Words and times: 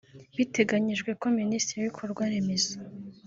Biteganyijwe 0.37 1.11
ko 1.21 1.25
Minisitiri 1.39 1.77
w’ibikorwaremezo 1.81 2.73